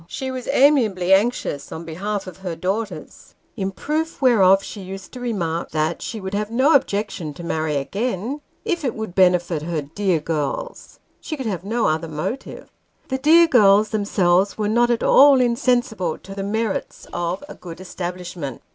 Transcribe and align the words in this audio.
She 0.07 0.31
was 0.31 0.47
amiably 0.47 1.13
anxious 1.13 1.71
on 1.71 1.85
behalf 1.85 2.25
of 2.25 2.37
her 2.37 2.55
daughters; 2.55 3.35
in 3.55 3.69
proof 3.69 4.19
whereof 4.19 4.63
she 4.63 4.81
used 4.81 5.11
to 5.11 5.19
remark, 5.19 5.69
that 5.69 6.01
she 6.01 6.19
would 6.19 6.33
have 6.33 6.49
no 6.49 6.73
objection 6.73 7.35
to 7.35 7.43
marry 7.43 7.75
again, 7.77 8.41
if 8.65 8.83
it 8.83 8.95
would 8.95 9.13
benefit 9.13 9.61
her 9.61 9.83
dear 9.83 10.19
girls 10.19 10.99
she 11.19 11.37
could 11.37 11.45
have 11.45 11.63
no 11.63 11.85
other 11.85 12.07
motive. 12.07 12.71
The" 13.09 13.17
dear 13.19 13.45
girls" 13.45 13.89
themselves 13.91 14.57
were 14.57 14.67
not 14.67 14.89
at 14.89 15.03
all 15.03 15.39
insensible 15.39 16.17
to 16.17 16.33
the 16.33 16.41
merits 16.41 17.05
of" 17.13 17.43
a 17.47 17.53
good 17.53 17.79
establishment." 17.79 18.63